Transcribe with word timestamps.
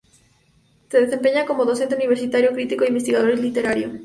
Se 0.89 0.99
desempeña 0.99 1.45
como 1.45 1.63
docente 1.69 1.93
universitario, 1.99 2.53
crítico 2.55 2.83
e 2.83 2.87
investigador 2.91 3.37
literario. 3.37 3.89